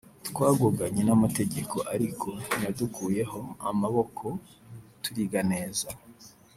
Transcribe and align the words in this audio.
twagoganye 0.27 1.01
n’amategeko 1.05 1.77
ariko 1.95 2.27
ntiyadukuyeho 2.45 3.39
amaboko 3.69 4.25
turiga 5.03 5.41
neza 5.51 5.87